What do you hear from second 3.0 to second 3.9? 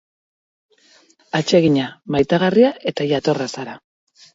jatorra zara.